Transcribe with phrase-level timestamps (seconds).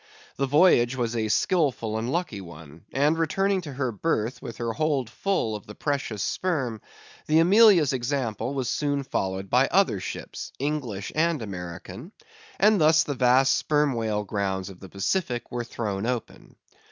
[0.37, 4.73] The voyage was a skilful and lucky one; and returning to her berth with her
[4.73, 6.81] hold full of the precious sperm,
[7.27, 12.13] the Amelia's example was soon followed by other ships, English and American,
[12.59, 16.55] and thus the vast Sperm Whale grounds of the Pacific were thrown open.